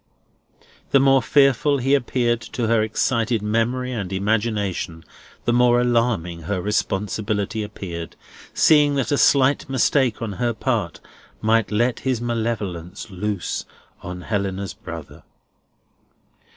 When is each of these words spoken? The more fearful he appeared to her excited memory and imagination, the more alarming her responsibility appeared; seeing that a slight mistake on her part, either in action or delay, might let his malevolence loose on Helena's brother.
The 0.89 0.99
more 0.99 1.21
fearful 1.21 1.77
he 1.77 1.93
appeared 1.93 2.41
to 2.57 2.65
her 2.65 2.81
excited 2.81 3.43
memory 3.43 3.91
and 3.91 4.11
imagination, 4.11 5.03
the 5.45 5.53
more 5.53 5.79
alarming 5.79 6.41
her 6.49 6.59
responsibility 6.59 7.61
appeared; 7.61 8.15
seeing 8.51 8.95
that 8.95 9.11
a 9.11 9.17
slight 9.19 9.69
mistake 9.69 10.19
on 10.19 10.33
her 10.41 10.55
part, 10.55 10.97
either 10.97 10.97
in 10.97 11.05
action 11.05 11.13
or 11.13 11.37
delay, 11.37 11.53
might 11.53 11.71
let 11.71 11.99
his 11.99 12.19
malevolence 12.19 13.11
loose 13.11 13.65
on 14.01 14.21
Helena's 14.21 14.73
brother. 14.73 15.21